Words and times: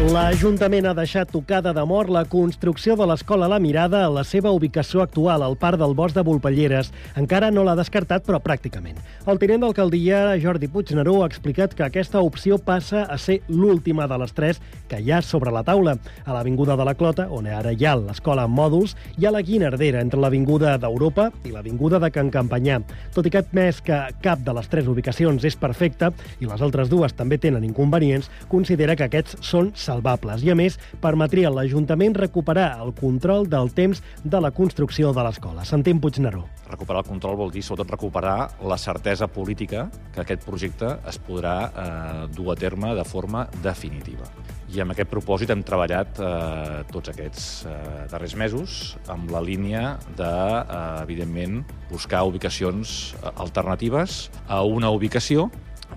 L'Ajuntament 0.00 0.86
ha 0.88 0.94
deixat 0.96 1.28
tocada 1.28 1.74
de 1.76 1.82
mort 1.84 2.08
la 2.08 2.22
construcció 2.24 2.94
de 2.96 3.04
l'Escola 3.04 3.44
La 3.52 3.58
Mirada 3.60 3.98
a 4.06 4.08
la 4.08 4.22
seva 4.24 4.48
ubicació 4.56 5.02
actual, 5.04 5.42
al 5.44 5.58
Parc 5.60 5.76
del 5.76 5.92
Bosc 5.92 6.16
de 6.16 6.22
Volpelleres. 6.24 6.88
Encara 7.20 7.50
no 7.52 7.66
l'ha 7.66 7.74
descartat, 7.76 8.24
però 8.24 8.40
pràcticament. 8.40 8.96
El 9.28 9.36
tinent 9.38 9.60
d'alcaldia, 9.60 10.22
Jordi 10.40 10.70
Puigneró, 10.72 11.18
ha 11.20 11.28
explicat 11.28 11.76
que 11.76 11.84
aquesta 11.84 12.22
opció 12.24 12.56
passa 12.56 13.02
a 13.04 13.18
ser 13.20 13.42
l'última 13.52 14.06
de 14.08 14.18
les 14.22 14.32
tres 14.32 14.62
que 14.88 15.02
hi 15.04 15.12
ha 15.12 15.20
sobre 15.20 15.52
la 15.52 15.62
taula. 15.68 15.98
A 16.24 16.32
l'Avinguda 16.32 16.78
de 16.80 16.88
la 16.88 16.96
Clota, 16.96 17.28
on 17.28 17.50
ara 17.52 17.76
hi 17.76 17.84
ha 17.84 17.94
l'escola 18.00 18.48
en 18.48 18.56
mòduls, 18.56 18.96
hi 19.20 19.28
ha 19.28 19.34
la 19.36 19.44
Guinardera 19.44 20.00
entre 20.00 20.22
l'Avinguda 20.24 20.78
d'Europa 20.80 21.28
i 21.44 21.52
l'Avinguda 21.52 22.00
de 22.00 22.08
Can 22.10 22.32
Campanyà. 22.32 22.80
Tot 23.12 23.28
i 23.28 23.34
que 23.36 23.44
admès 23.44 23.84
que 23.84 24.00
cap 24.24 24.40
de 24.48 24.56
les 24.56 24.72
tres 24.72 24.88
ubicacions 24.88 25.44
és 25.44 25.60
perfecta 25.60 26.08
i 26.40 26.48
les 26.48 26.64
altres 26.64 26.88
dues 26.88 27.12
també 27.12 27.36
tenen 27.36 27.68
inconvenients, 27.68 28.32
considera 28.48 28.96
que 28.96 29.10
aquests 29.12 29.36
són 29.44 29.74
salvables 29.90 30.44
i, 30.46 30.52
a 30.54 30.56
més, 30.58 30.78
permetria 31.02 31.50
a 31.50 31.54
l'Ajuntament 31.54 32.16
recuperar 32.18 32.70
el 32.84 32.94
control 32.96 33.48
del 33.50 33.74
temps 33.74 34.02
de 34.22 34.40
la 34.40 34.52
construcció 34.54 35.12
de 35.16 35.26
l'escola. 35.26 35.66
Sentim 35.66 36.00
Puigneró. 36.00 36.46
Recuperar 36.70 37.02
el 37.02 37.10
control 37.10 37.38
vol 37.40 37.50
dir, 37.50 37.64
sobretot, 37.66 37.90
recuperar 37.96 38.38
la 38.62 38.78
certesa 38.78 39.26
política 39.26 39.88
que 40.14 40.22
aquest 40.22 40.46
projecte 40.46 40.94
es 41.10 41.18
podrà 41.26 41.56
eh, 41.66 42.24
dur 42.36 42.52
a 42.54 42.58
terme 42.58 42.94
de 42.94 43.04
forma 43.04 43.46
definitiva. 43.64 44.28
I 44.70 44.84
amb 44.84 44.94
aquest 44.94 45.10
propòsit 45.10 45.50
hem 45.50 45.64
treballat 45.66 46.20
eh, 46.22 46.82
tots 46.92 47.10
aquests 47.10 47.46
eh, 47.66 47.72
darrers 48.12 48.36
mesos 48.38 48.76
amb 49.10 49.32
la 49.34 49.42
línia 49.42 49.96
de, 50.14 50.30
eh, 50.30 51.02
evidentment, 51.02 51.64
buscar 51.90 52.22
ubicacions 52.28 53.16
eh, 53.18 53.32
alternatives 53.42 54.28
a 54.46 54.62
una 54.62 54.92
ubicació 54.94 55.48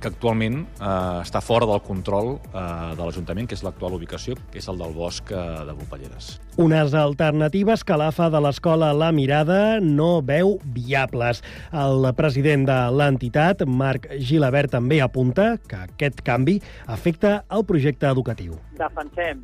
que 0.02 0.10
actualment 0.12 0.64
eh, 0.64 0.88
està 1.22 1.42
fora 1.44 1.68
del 1.70 1.82
control 1.86 2.36
eh, 2.36 2.64
de 2.98 3.02
l'Ajuntament, 3.02 3.48
que 3.50 3.58
és 3.58 3.64
l'actual 3.66 3.98
ubicació, 3.98 4.36
que 4.52 4.62
és 4.62 4.68
el 4.72 4.82
del 4.82 4.94
bosc 4.96 5.32
eh, 5.32 5.42
de 5.68 5.76
Bupalleres. 5.78 6.34
Unes 6.62 6.94
alternatives 6.98 7.84
que 7.88 7.98
l'AFA 7.98 8.30
de 8.34 8.42
l'escola 8.44 8.92
La 8.94 9.12
Mirada 9.16 9.80
no 9.82 10.22
veu 10.26 10.58
viables. 10.76 11.42
El 11.72 12.08
president 12.18 12.68
de 12.70 12.80
l'entitat, 12.94 13.66
Marc 13.66 14.08
Gilabert, 14.20 14.74
també 14.74 15.02
apunta 15.02 15.56
que 15.68 15.84
aquest 15.88 16.22
canvi 16.26 16.60
afecta 16.88 17.42
el 17.52 17.66
projecte 17.66 18.10
educatiu. 18.10 18.58
Defensem 18.78 19.44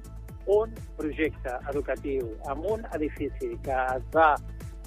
un 0.50 0.74
projecte 0.98 1.54
educatiu 1.70 2.26
amb 2.50 2.66
un 2.66 2.86
edifici 2.98 3.54
que 3.66 3.78
es 3.96 4.06
va 4.16 4.34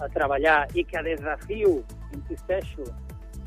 a 0.02 0.08
treballar 0.14 0.66
i 0.74 0.84
que 0.88 1.02
des 1.06 1.20
de 1.22 1.36
FIU, 1.46 1.76
insisteixo, 2.16 2.86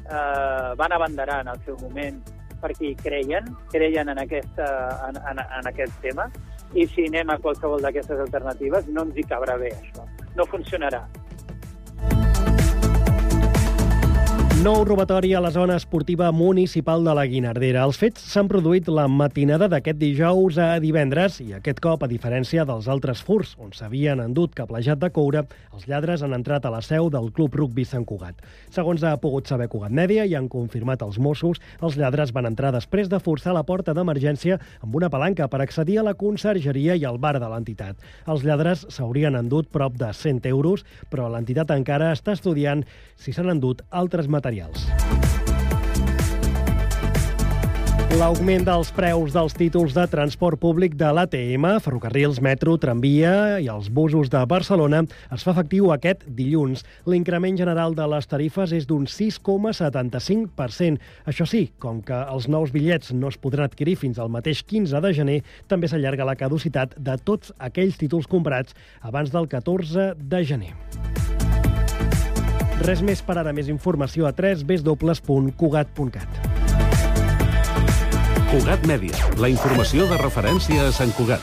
eh, 0.05 0.71
van 0.77 0.95
abanderar 0.95 1.41
en 1.43 1.53
el 1.53 1.61
seu 1.65 1.77
moment 1.81 2.21
perquè 2.61 2.89
hi 2.89 2.95
creien, 2.97 3.47
creien 3.71 4.09
en, 4.09 4.19
aquesta, 4.21 4.67
en, 5.09 5.19
en, 5.31 5.41
en 5.59 5.69
aquest 5.69 5.93
tema, 6.01 6.27
i 6.73 6.87
si 6.91 7.05
anem 7.09 7.29
a 7.29 7.37
qualsevol 7.43 7.83
d'aquestes 7.83 8.21
alternatives 8.25 8.87
no 8.91 9.05
ens 9.05 9.19
hi 9.19 9.25
cabrà 9.27 9.57
bé, 9.61 9.71
això. 9.75 10.05
No 10.35 10.47
funcionarà. 10.49 11.03
Nou 14.65 14.81
robatori 14.81 15.29
a 15.37 15.39
la 15.39 15.51
zona 15.53 15.75
esportiva 15.77 16.31
municipal 16.33 17.03
de 17.05 17.13
la 17.13 17.27
Guinardera. 17.29 17.83
Els 17.85 17.99
fets 18.01 18.23
s'han 18.31 18.47
produït 18.49 18.87
la 18.89 19.03
matinada 19.05 19.67
d'aquest 19.69 19.99
dijous 20.01 20.55
a 20.57 20.79
divendres 20.81 21.35
i 21.43 21.51
aquest 21.53 21.77
cop, 21.85 22.01
a 22.01 22.09
diferència 22.09 22.63
dels 22.65 22.87
altres 22.89 23.21
furs, 23.21 23.51
on 23.61 23.75
s'havien 23.77 24.23
endut 24.23 24.55
caplejat 24.57 24.97
de 25.03 25.11
coure, 25.13 25.43
els 25.69 25.85
lladres 25.85 26.23
han 26.25 26.33
entrat 26.33 26.65
a 26.65 26.71
la 26.73 26.79
seu 26.81 27.11
del 27.13 27.29
Club 27.35 27.53
Rugby 27.59 27.85
Sant 27.85 28.07
Cugat. 28.09 28.41
Segons 28.73 29.03
ha 29.05 29.11
pogut 29.21 29.45
saber 29.45 29.67
Cugat 29.69 29.93
Mèdia 29.93 30.25
i 30.25 30.33
han 30.33 30.49
confirmat 30.49 31.05
els 31.05 31.21
Mossos, 31.21 31.61
els 31.85 31.99
lladres 32.01 32.33
van 32.33 32.49
entrar 32.49 32.73
després 32.73 33.05
de 33.11 33.21
forçar 33.21 33.53
la 33.53 33.67
porta 33.69 33.93
d'emergència 33.93 34.57
amb 34.81 34.97
una 34.97 35.11
palanca 35.13 35.45
per 35.45 35.61
accedir 35.61 35.99
a 35.99 36.07
la 36.09 36.15
consergeria 36.17 36.97
i 36.97 37.05
al 37.05 37.21
bar 37.21 37.35
de 37.37 37.51
l'entitat. 37.53 38.01
Els 38.25 38.41
lladres 38.41 38.87
s'haurien 38.89 39.37
endut 39.37 39.69
prop 39.69 40.01
de 40.01 40.09
100 40.09 40.49
euros, 40.55 40.87
però 41.13 41.29
l'entitat 41.29 41.77
encara 41.77 42.09
està 42.17 42.33
estudiant 42.33 42.81
si 43.13 43.29
s'han 43.29 43.53
endut 43.53 43.85
altres 43.93 44.25
materials 44.25 44.54
materials. 44.55 44.87
L'augment 48.15 48.63
dels 48.63 48.93
preus 48.95 49.33
dels 49.35 49.51
títols 49.57 49.91
de 49.91 50.05
transport 50.07 50.55
públic 50.61 50.93
de 50.95 51.09
l'ATM, 51.11 51.65
ferrocarrils, 51.83 52.39
metro, 52.39 52.77
tramvia 52.79 53.59
i 53.59 53.67
els 53.67 53.89
busos 53.91 54.29
de 54.31 54.39
Barcelona 54.47 55.01
es 55.35 55.43
fa 55.43 55.51
efectiu 55.51 55.91
aquest 55.91 56.23
dilluns. 56.37 56.85
L'increment 57.11 57.57
general 57.59 57.91
de 57.97 58.07
les 58.07 58.23
tarifes 58.31 58.71
és 58.71 58.87
d'un 58.87 59.03
6,75%. 59.03 60.95
Això 61.27 61.43
sí, 61.43 61.75
com 61.75 61.99
que 61.99 62.15
els 62.15 62.47
nous 62.47 62.71
bitllets 62.71 63.11
no 63.11 63.27
es 63.27 63.35
podran 63.35 63.67
adquirir 63.67 63.99
fins 63.99 64.15
al 64.15 64.31
mateix 64.31 64.63
15 64.63 65.03
de 65.03 65.11
gener, 65.11 65.43
també 65.67 65.91
s'allarga 65.91 66.23
la 66.23 66.39
caducitat 66.39 66.95
de 66.95 67.19
tots 67.19 67.51
aquells 67.59 67.99
títols 67.99 68.31
comprats 68.31 68.71
abans 69.03 69.27
del 69.35 69.51
14 69.51 70.15
de 70.15 70.45
gener. 70.47 70.71
Res 72.85 73.01
més 73.01 73.17
per 73.25 73.33
ara. 73.41 73.49
Més 73.55 73.65
informació 73.71 74.27
a 74.29 74.33
www.cugat.cat. 74.35 76.29
Cugat 78.51 78.85
Mèdia, 78.87 79.17
la 79.41 79.49
informació 79.49 80.05
de 80.07 80.17
referència 80.21 80.85
a 80.85 80.91
Sant 80.93 81.11
Cugat. 81.17 81.41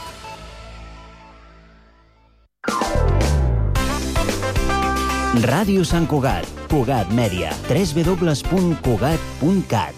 Ràdio 5.43 5.85
Sant 5.89 6.07
Cugat, 6.07 6.47
Cugat 6.71 7.11
Mèdia, 7.11 7.51
www.cugat.cat. 7.67 9.95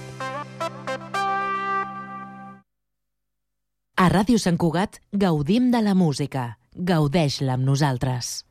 A 3.95 4.09
Ràdio 4.11 4.39
Sant 4.41 4.57
Cugat 4.57 5.01
gaudim 5.13 5.71
de 5.75 5.81
la 5.85 5.95
música. 5.95 6.57
Gaudeix-la 6.75 7.53
amb 7.59 7.65
nosaltres. 7.69 8.45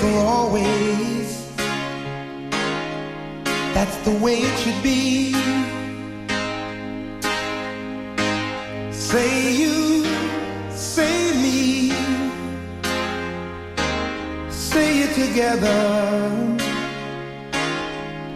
For 0.00 0.14
always. 0.36 1.28
That's 3.74 3.96
the 4.04 4.12
way 4.24 4.36
it 4.48 4.58
should 4.58 4.82
be. 4.82 5.32
Say 8.92 9.52
you, 9.52 10.04
say 10.70 11.32
me, 11.44 11.92
say 14.50 15.00
it 15.04 15.12
together 15.14 15.78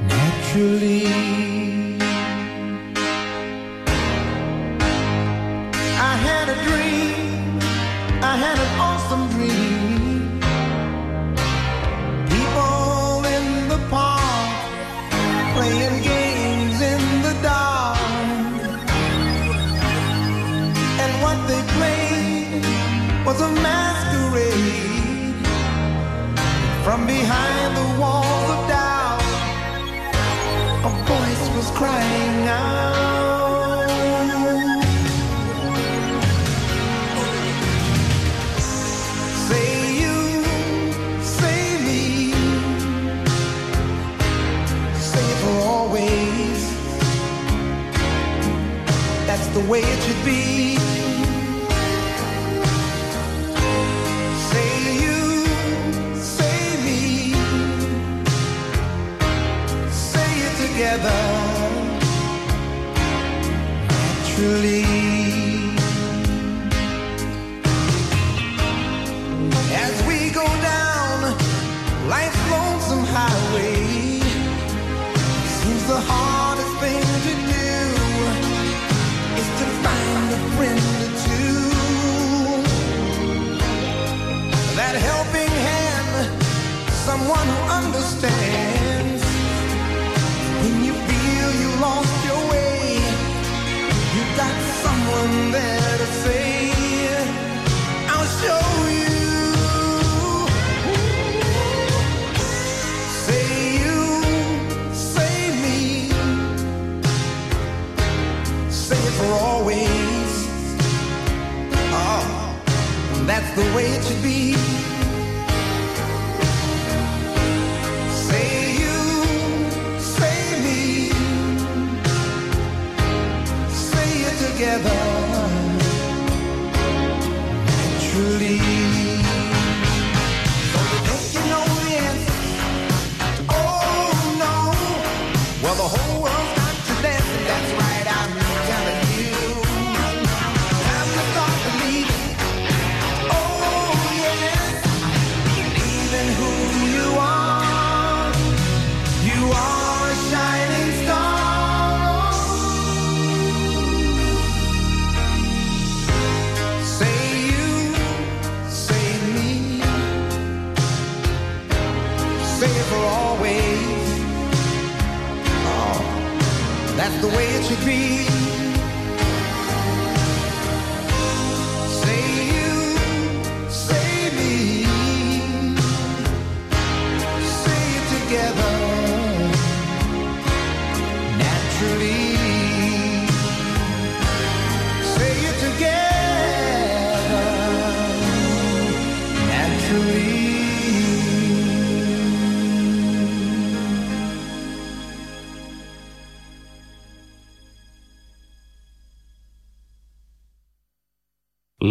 naturally. 0.08 1.25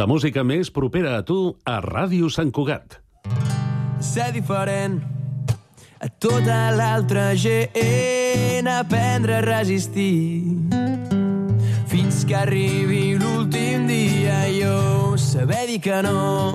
La 0.06 0.10
música 0.12 0.44
més 0.46 0.70
propera 0.70 1.16
a 1.18 1.24
tu 1.26 1.36
a 1.66 1.80
Ràdio 1.82 2.28
Sant 2.30 2.52
Cugat. 2.54 3.00
ser 4.00 4.28
diferent 4.36 5.00
a 5.98 6.10
tota 6.22 6.58
l'altra 6.78 7.34
gent, 7.34 8.70
aprendre 8.70 9.40
a 9.40 9.42
resistir. 9.42 10.46
Fins 11.90 12.22
que 12.24 12.38
arribi 12.38 13.18
l'últim 13.18 13.90
dia 13.90 14.46
jo 14.54 15.18
saber 15.18 15.66
dir 15.74 15.82
que 15.82 16.04
no. 16.06 16.54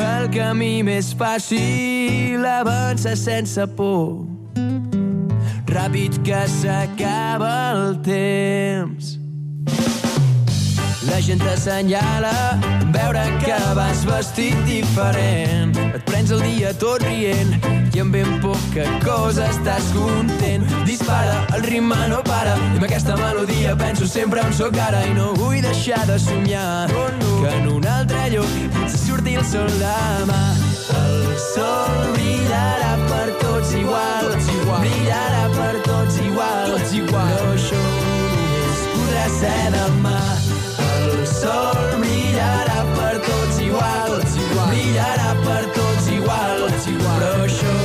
El 0.00 0.32
camí 0.32 0.80
més 0.82 1.12
fàcil 1.12 2.40
avança 2.56 3.16
sense 3.20 3.68
por. 3.76 4.24
Ràpid 5.68 6.22
que 6.24 6.46
s'acaba 6.48 7.56
el 7.76 7.98
temps. 8.00 9.19
La 11.08 11.18
gent 11.24 11.40
t'assenyala 11.40 12.32
veure 12.92 13.22
que 13.40 13.58
vas 13.74 14.02
vestit 14.04 14.56
diferent. 14.66 15.72
Et 15.94 16.02
prens 16.04 16.30
el 16.30 16.42
dia 16.44 16.74
tot 16.76 17.00
rient 17.06 17.54
i 17.94 18.02
amb 18.02 18.12
ben 18.12 18.34
poca 18.42 18.84
cosa 19.04 19.46
estàs 19.48 19.88
content. 19.94 20.66
Dispara, 20.84 21.38
el 21.56 21.64
ritme 21.64 21.96
no 22.12 22.20
para 22.26 22.52
i 22.58 22.76
amb 22.76 22.84
aquesta 22.84 23.16
melodia 23.16 23.72
penso 23.80 24.08
sempre 24.10 24.44
on 24.44 24.52
sóc 24.52 24.76
ara 24.76 25.00
i 25.08 25.14
no 25.16 25.32
vull 25.40 25.62
deixar 25.64 26.02
de 26.10 26.18
somiar 26.20 26.90
que 26.92 27.54
en 27.54 27.68
un 27.78 27.88
altre 27.88 28.26
lloc 28.34 28.52
potser 28.76 29.00
surti 29.06 29.38
el 29.40 29.46
sol 29.48 29.72
demà. 29.80 30.42
El 31.00 31.36
sol 31.48 32.12
brillarà 32.18 32.92
per 33.08 33.26
tots 33.40 33.72
igual, 33.80 34.28
tots 34.34 34.52
igual. 34.52 34.84
brillarà 34.84 35.44
per 35.56 35.74
tots 35.88 36.20
igual, 36.28 36.74
tots 36.76 36.92
igual. 36.92 37.36
però 37.38 37.54
això 37.56 37.84
només 37.88 38.88
podrà 38.92 39.28
ser 39.40 39.60
demà. 39.78 40.59
Sol 41.30 41.76
brillarà 42.00 42.80
per 42.96 43.20
tots 43.26 43.60
igual, 43.62 44.16
igual. 44.18 44.66
brillarà 44.72 45.30
per 45.44 45.62
tots 45.76 46.08
igual, 46.10 46.66
igual. 46.94 47.20
però 47.20 47.44
això 47.46 47.79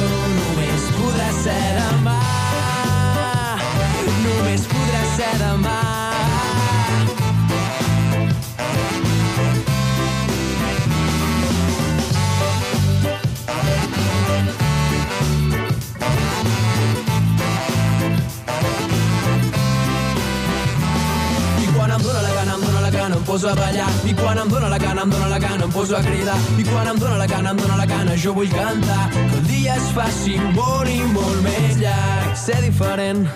poso 23.36 23.50
a 23.50 23.56
ballar. 23.56 23.92
I 24.06 24.14
quan 24.14 24.38
em 24.38 24.48
dóna 24.48 24.70
la 24.70 24.78
gana, 24.78 25.02
em 25.02 25.10
dóna 25.10 25.28
la 25.28 25.40
gana, 25.40 25.66
em 25.66 25.72
poso 25.72 25.96
a 25.96 26.02
cridar. 26.02 26.38
I 26.58 26.64
quan 26.64 26.88
em 26.88 26.96
dóna 26.98 27.18
la 27.18 27.28
gana, 27.28 27.52
em 27.52 27.58
dóna 27.58 27.76
la 27.76 27.86
gana, 27.86 28.16
jo 28.16 28.34
vull 28.34 28.48
cantar. 28.48 29.10
Que 29.12 29.36
el 29.40 29.48
dia 29.48 29.76
es 29.76 29.90
faci 29.92 30.38
molt 30.56 30.88
i 30.88 31.02
molt 31.12 31.42
més 31.44 31.76
llarg. 31.82 32.32
Ser 32.40 32.62
diferent 32.64 33.28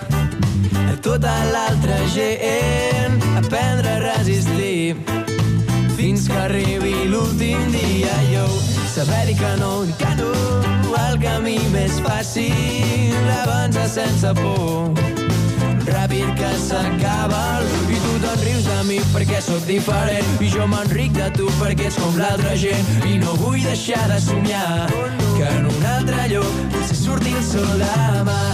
a 0.88 0.96
tota 1.04 1.34
l'altra 1.52 1.98
gent. 2.14 3.20
Aprendre 3.42 3.92
a 3.92 4.00
resistir 4.06 4.96
fins 5.98 6.28
que 6.28 6.40
arribi 6.46 6.96
l'últim 7.12 7.60
dia 7.76 8.16
jo 8.32 8.46
saber 8.94 9.26
dir 9.28 9.36
que 9.36 9.52
no, 9.60 9.84
que 10.00 10.14
no 10.16 10.32
el 11.04 11.20
camí 11.20 11.58
més 11.76 12.00
fàcil 12.00 13.32
avança 13.42 13.88
sense 14.00 14.32
por 14.40 15.19
ràpid 15.94 16.34
que 16.38 16.50
s'acaba 16.66 17.42
i 17.90 17.98
tu 18.04 18.14
te'n 18.24 18.44
rius 18.44 18.68
de 18.68 18.78
mi 18.88 18.98
perquè 19.14 19.40
sóc 19.44 19.64
diferent. 19.68 20.30
I 20.40 20.50
jo 20.52 20.66
m'enric 20.70 21.12
de 21.18 21.30
tu 21.38 21.48
perquè 21.60 21.88
ets 21.90 21.98
com 22.00 22.18
l'altra 22.20 22.54
gent. 22.56 22.94
I 23.08 23.18
no 23.22 23.36
vull 23.42 23.60
deixar 23.64 24.06
de 24.12 24.20
somiar 24.20 24.86
que 25.36 25.48
en 25.56 25.70
un 25.72 25.86
altre 25.96 26.28
lloc 26.34 26.64
potser 26.74 26.98
surti 27.04 27.34
el 27.36 27.44
sol 27.52 27.84
demà 27.84 28.49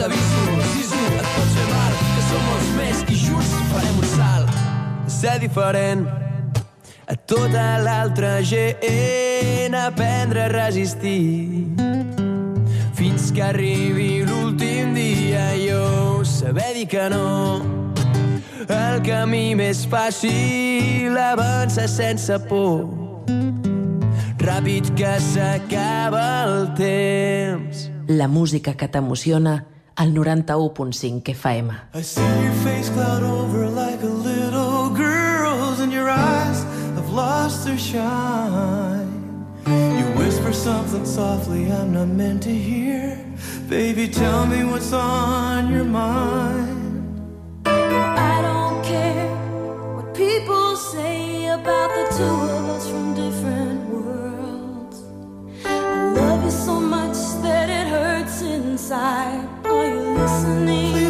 t'aviso, 0.00 0.44
siso, 0.72 1.00
et 1.20 1.28
pots 1.34 1.52
fer 1.56 1.66
mal, 1.68 1.96
que 2.00 2.22
som 2.30 2.48
els 2.54 2.68
més 2.78 3.00
i 3.12 3.16
junts 3.20 3.50
farem 3.72 3.98
un 4.00 4.08
salt. 4.14 4.58
Ser 5.12 5.36
diferent. 5.42 6.06
A 7.10 7.16
tota 7.28 7.64
l'altra 7.84 8.38
gent, 8.46 9.74
aprendre 9.76 10.46
a 10.46 10.52
resistir. 10.54 11.66
Fins 12.96 13.30
que 13.34 13.42
arribi 13.42 14.22
l'últim 14.28 14.94
dia 14.94 15.50
jo 15.58 16.22
saber 16.24 16.70
dir 16.76 16.86
que 16.88 17.08
no. 17.12 17.60
El 18.70 19.02
camí 19.02 19.56
més 19.58 19.82
fàcil 19.90 21.18
avança 21.18 21.88
sense 21.90 22.38
por. 22.46 22.86
Ràpid 24.40 24.94
que 24.96 25.16
s'acaba 25.20 26.24
el 26.46 26.70
temps. 26.78 27.88
La 28.08 28.28
música 28.28 28.76
que 28.78 28.88
t'emociona 28.88 29.58
al 30.00 30.12
91.5 30.12 31.34
FM. 31.34 31.70
I 31.92 32.00
see 32.00 32.22
your 32.22 32.54
face 32.64 32.88
cloud 32.88 33.22
over 33.22 33.68
like 33.68 34.02
a 34.02 34.06
little 34.30 34.88
girl's 34.88 35.78
and 35.80 35.92
your 35.92 36.08
eyes 36.08 36.62
have 36.96 37.10
lost 37.10 37.66
their 37.66 37.76
shine. 37.76 39.44
You 39.66 40.06
whisper 40.16 40.54
something 40.54 41.04
softly 41.04 41.70
I'm 41.70 41.92
not 41.92 42.08
meant 42.08 42.42
to 42.44 42.50
hear. 42.50 43.22
Baby, 43.68 44.08
tell 44.08 44.46
me 44.46 44.64
what's 44.64 44.90
on 44.94 45.70
your 45.70 45.84
mind. 45.84 47.66
I 47.66 48.40
don't 48.40 48.82
care 48.82 49.28
what 49.96 50.14
people 50.14 50.76
say 50.76 51.48
about 51.48 51.90
the 51.98 52.06
two 52.16 52.36
of 52.56 52.64
us 52.74 52.88
from 52.88 53.14
different 53.14 53.80
worlds. 53.90 55.02
I 55.66 56.12
love 56.20 56.42
you 56.42 56.50
so 56.50 56.80
much 56.80 57.18
that 57.42 57.68
it 57.68 57.86
hurts 57.86 58.40
inside. 58.40 59.59
Are 59.70 59.86
you 59.86 60.00
listening? 60.18 61.09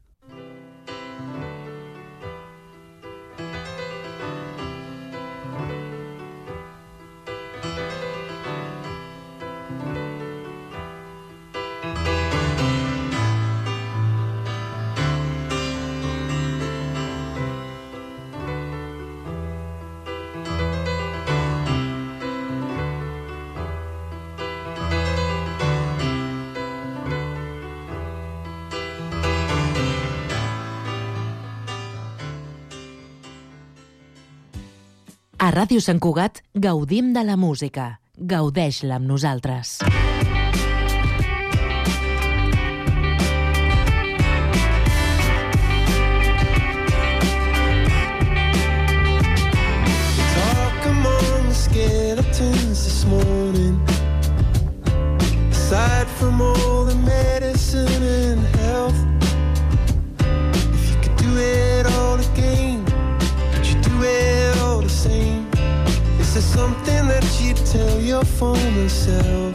Ràdio 35.71 35.83
Sant 35.85 35.99
Cugat 36.03 36.41
gaudim 36.63 37.13
de 37.15 37.21
la 37.23 37.37
música. 37.39 37.83
Gaudeix-la 38.19 38.97
amb 38.99 39.07
nosaltres. 39.07 39.77
Talk 50.33 50.89
among 50.91 51.47
the 51.71 52.25
this 52.67 53.05
morning. 53.07 53.79
Aside 55.55 56.07
from 56.19 56.41
all 56.41 56.70
Something 66.41 67.07
that 67.07 67.25
you'd 67.39 67.57
tell 67.57 67.99
your 68.01 68.25
former 68.25 68.89
self? 68.89 69.53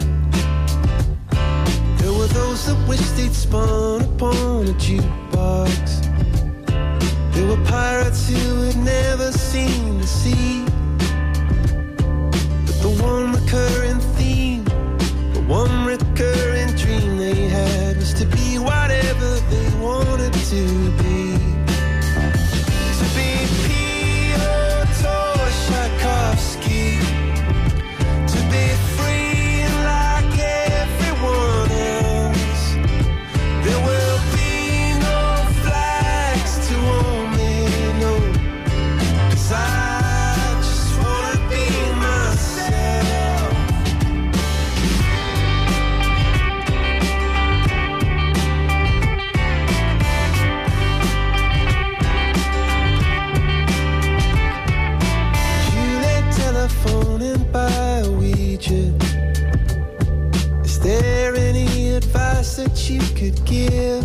There 1.99 2.13
were 2.13 2.27
those 2.27 2.65
that 2.65 2.87
wished 2.87 3.15
they'd 3.17 3.33
spun 3.33 4.01
upon 4.01 4.67
a 4.67 4.73
jukebox. 4.85 5.85
There 7.33 7.45
were 7.45 7.63
pirates 7.65 8.29
who 8.29 8.61
had 8.61 8.77
never 8.77 9.31
seen 9.31 9.99
the 9.99 10.07
sea. 10.07 10.65
But 12.65 12.77
the 12.81 12.97
one 13.03 13.33
recurring 13.33 13.99
theme, 14.17 14.63
the 15.33 15.43
one 15.47 15.85
recurring 15.85 16.73
dream 16.75 17.17
they 17.17 17.47
had 17.47 17.97
was 17.97 18.13
to 18.15 18.25
be 18.25 18.57
whatever 18.57 19.29
they 19.51 19.69
wanted 19.79 20.33
to 20.33 20.91
be. 21.03 21.06
You 62.89 63.01
could 63.15 63.45
give? 63.45 63.96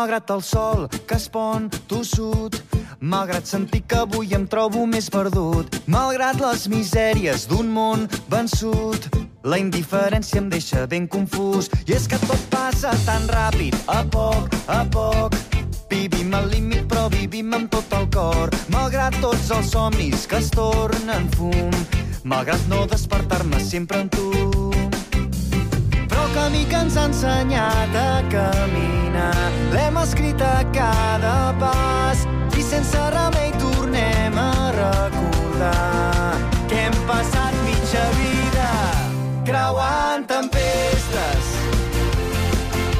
Malgrat 0.00 0.30
el 0.30 0.40
sol 0.40 0.86
que 1.06 1.16
es 1.20 1.26
pon 1.28 1.66
tossut, 1.90 2.54
malgrat 3.04 3.44
sentir 3.44 3.82
que 3.84 3.98
avui 4.00 4.30
em 4.32 4.46
trobo 4.48 4.86
més 4.88 5.10
perdut, 5.12 5.76
malgrat 5.92 6.40
les 6.40 6.62
misèries 6.72 7.44
d'un 7.50 7.68
món 7.68 8.06
vençut, 8.32 9.10
la 9.44 9.58
indiferència 9.60 10.40
em 10.40 10.48
deixa 10.48 10.86
ben 10.88 11.04
confús. 11.04 11.68
I 11.84 11.98
és 11.98 12.08
que 12.08 12.16
tot 12.24 12.48
passa 12.48 12.94
tan 13.04 13.28
ràpid, 13.28 13.76
a 13.92 14.00
poc, 14.16 14.56
a 14.72 14.80
poc. 14.88 15.36
Vivim 15.92 16.32
al 16.32 16.48
límit, 16.48 16.88
però 16.88 17.10
vivim 17.12 17.52
amb 17.52 17.68
tot 17.68 17.92
el 18.00 18.08
cor. 18.16 18.56
Malgrat 18.72 19.20
tots 19.20 19.52
els 19.52 19.74
somnis 19.76 20.24
que 20.24 20.40
es 20.40 20.48
tornen 20.56 21.28
fum, 21.36 21.76
malgrat 22.24 22.64
no 22.72 22.86
despertar-me 22.88 23.60
sempre 23.60 24.00
amb 24.00 24.16
tu. 24.16 24.89
Camí 26.34 26.64
que 26.64 26.76
ens 26.76 26.96
ha 26.96 27.04
ensenyat 27.08 27.94
a 27.96 28.22
caminar. 28.30 29.50
L'hem 29.74 29.96
escrit 29.98 30.42
a 30.42 30.62
cada 30.74 31.52
pas 31.58 32.22
i 32.58 32.62
sense 32.62 33.00
remei 33.14 33.50
tornem 33.58 34.38
a 34.38 34.52
recordar 34.76 36.38
que 36.68 36.78
hem 36.84 36.96
passat 37.08 37.56
mitja 37.66 38.04
vida 38.20 38.70
creuant 39.48 40.28
tempestes. 40.30 41.50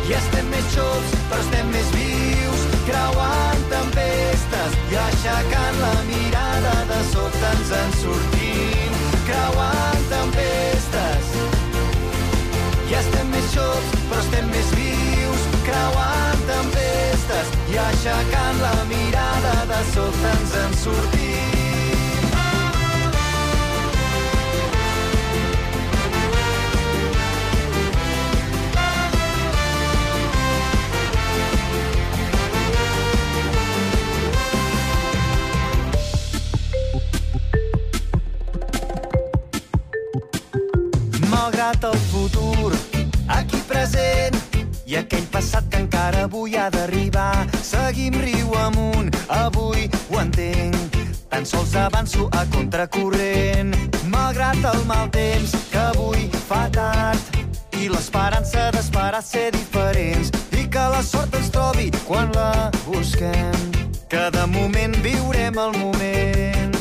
I 0.09 0.19
estem 0.19 0.51
més 0.51 0.67
xops 0.75 1.15
però 1.31 1.41
estem 1.47 1.71
més 1.71 1.95
vius 1.95 2.67
creuant 2.89 3.65
tempestes 3.77 4.77
i 4.91 4.99
aixecant 5.05 5.81
la 5.85 5.95
mirada 6.11 6.75
de 6.91 7.01
sobte 7.15 7.55
ens 7.55 7.73
en 7.85 7.97
sortim 8.03 9.01
creuant 9.31 10.07
tempestes 10.17 11.60
i 12.91 12.95
estem 12.99 13.29
més 13.31 13.47
xops, 13.55 13.93
però 14.11 14.19
estem 14.25 14.51
més 14.51 14.73
vius, 14.75 15.47
creuant 15.69 16.45
tempestes 16.51 17.55
i 17.71 17.79
aixecant 17.87 18.61
la 18.65 18.75
mirada 18.91 19.57
de 19.71 19.81
sobte 19.95 20.37
ens 20.37 20.61
en 20.65 20.79
sortim. 20.85 21.60
Aquell 45.01 45.27
passat 45.33 45.67
que 45.73 45.81
encara 45.83 46.25
avui 46.29 46.57
ha 46.57 46.69
d'arribar. 46.71 47.47
Seguim 47.65 48.17
riu 48.21 48.55
amunt, 48.67 49.11
avui 49.29 49.89
ho 50.11 50.21
entenc. 50.21 50.99
Tan 51.31 51.47
sols 51.47 51.75
avanço 51.79 52.29
a 52.37 52.45
contracorrent, 52.55 53.75
malgrat 54.13 54.65
el 54.75 54.85
mal 54.87 55.09
temps 55.15 55.55
que 55.73 55.83
avui 55.91 56.29
fa 56.49 56.67
tard. 56.75 57.39
I 57.81 57.89
l'esperança 57.89 58.71
d'esperar 58.75 59.23
ser 59.25 59.51
diferents 59.57 60.33
i 60.53 60.67
que 60.69 60.87
la 60.95 61.03
sort 61.03 61.35
ens 61.39 61.49
trobi 61.55 61.91
quan 62.07 62.33
la 62.37 62.71
busquem. 62.85 63.71
que 64.11 64.31
de 64.33 64.45
moment 64.47 64.97
viurem 65.05 65.55
el 65.55 65.77
moment. 65.79 66.75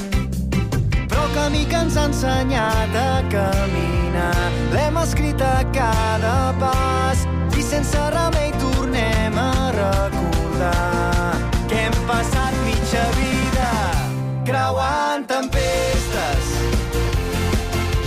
Però 1.09 1.25
el 1.27 1.33
camí 1.35 1.61
que 1.69 1.77
ens 1.77 1.97
ha 1.97 2.07
ensenyat 2.09 2.95
a 2.97 3.21
caminar 3.29 4.33
l'hem 4.73 4.97
escrit 5.03 5.41
a 5.45 5.59
cada 5.75 6.33
pas 6.57 7.21
sense 7.69 7.97
remei 8.09 8.51
tornem 8.53 9.37
a 9.37 9.69
recordar 9.69 11.37
que 11.67 11.75
hem 11.75 11.95
passat 12.07 12.53
mitja 12.65 13.03
vida 13.19 13.69
creuant 14.43 15.27
tempestes. 15.29 16.47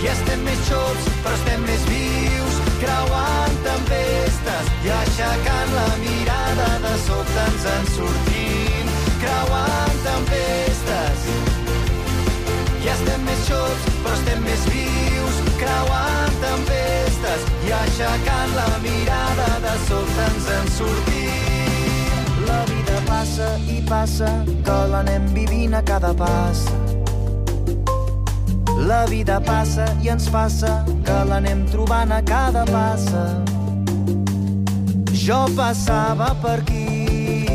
I 0.03 0.09
estem 0.11 0.43
més 0.43 0.59
xops 0.67 1.07
però 1.23 1.35
estem 1.39 1.63
més 1.63 1.85
vius 1.87 2.59
creuant 2.81 3.55
tempestes 3.69 4.71
i 4.83 4.91
aixecant 4.99 5.71
la 5.77 5.89
mirada 6.03 6.69
de 6.87 6.95
sobte 7.05 7.45
ens 7.47 7.69
en 7.77 7.91
sortim 7.95 8.91
creuant 9.23 10.01
tempestes. 10.09 11.29
I 12.83 12.91
estem 12.97 13.23
més 13.29 13.47
xops 13.47 13.87
però 14.01 14.17
estem 14.19 14.43
més 14.43 14.67
vius 14.73 14.92
tempestes 17.33 17.67
i 17.67 17.71
aixecant 17.71 18.53
la 18.55 18.67
mirada 18.83 19.59
de 19.63 19.73
sobte 19.87 20.25
ens 20.27 20.47
en 20.57 20.67
sortim 20.77 22.45
la 22.47 22.63
vida 22.69 22.99
passa 23.07 23.49
i 23.69 23.81
passa 23.87 24.29
que 24.65 24.77
l'anem 24.91 25.27
vivint 25.33 25.73
a 25.73 25.81
cada 25.81 26.13
pas 26.13 26.65
la 28.87 29.05
vida 29.05 29.39
passa 29.41 29.85
i 30.03 30.09
ens 30.09 30.27
passa 30.29 30.83
que 31.05 31.17
l'anem 31.29 31.65
trobant 31.71 32.11
a 32.11 32.19
cada 32.21 32.65
passa. 32.65 33.21
Jo 35.13 35.45
passava 35.55 36.33
per 36.41 36.57
aquí 36.59 37.45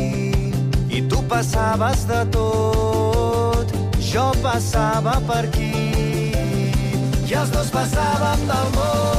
i 0.89 1.03
tu 1.11 1.21
passaves 1.29 2.07
de 2.09 2.23
tot. 2.33 3.77
Jo 4.09 4.31
passava 4.41 5.19
per 5.29 5.43
aquí 5.43 5.71
i 7.29 7.33
els 7.43 7.53
dos 7.53 7.69
passàvem 7.69 8.47
del 8.49 8.77
món. 8.79 9.18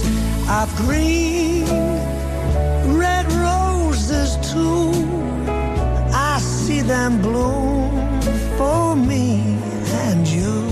Trees 0.00 0.48
of 0.48 0.74
green, 0.76 1.64
red 2.96 3.30
roses 3.32 4.36
too. 4.52 4.92
I 6.12 6.38
see 6.40 6.82
them 6.82 7.20
bloom 7.20 8.20
for 8.56 8.96
me 8.96 9.58
and 10.06 10.26
you. 10.26 10.62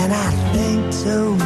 And 0.00 0.12
I 0.12 0.30
think 0.52 0.92
to 1.04 1.45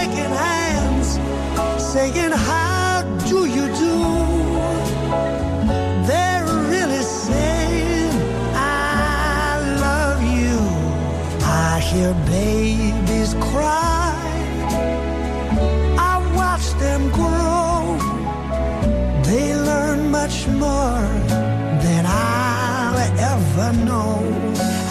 shaking 0.00 0.32
hands, 0.46 1.08
saying, 1.92 2.32
How 2.32 3.02
do 3.28 3.46
you 3.56 3.66
do? 3.84 3.96
They're 6.08 6.46
really 6.72 7.02
saying, 7.02 8.10
I 8.54 9.60
love 9.86 10.22
you. 10.38 10.58
I 11.44 11.80
hear 11.80 12.14
babies 12.26 13.34
cry. 13.48 14.16
I 16.10 16.14
watch 16.40 16.66
them 16.84 17.02
grow. 17.18 17.98
They 19.28 19.54
learn 19.54 20.10
much 20.10 20.46
more 20.48 21.04
than 21.84 22.04
I'll 22.06 22.98
ever 23.32 23.72
know. 23.84 24.14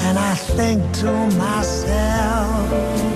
And 0.05 0.17
I 0.19 0.35
think 0.35 0.79
to 1.01 1.11
myself, 1.45 3.08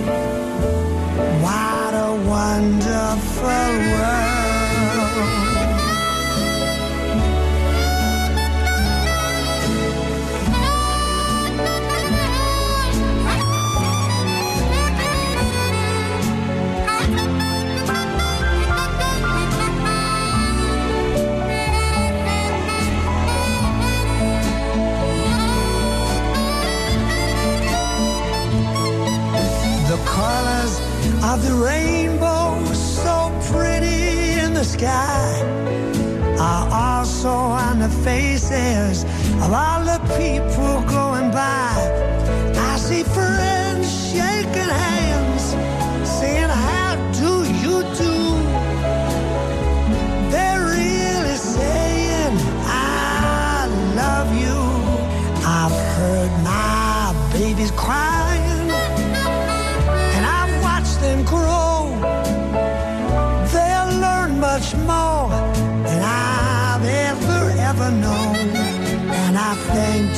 faces. 38.03 39.03
Of 39.43 39.53
all 39.53 39.83
the 39.85 39.99
people 40.17 40.82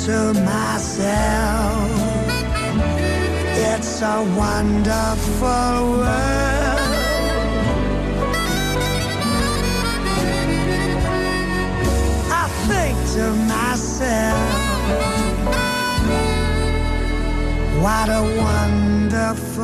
to 0.05 0.33
myself, 0.33 1.89
it's 3.57 4.01
a 4.03 4.21
wonderful 4.37 5.97
world. 5.97 6.79
I 12.31 12.45
think 12.67 12.95
to 13.15 13.25
myself, 13.49 14.51
what 17.81 18.09
a 18.09 18.21
wonderful 18.45 19.63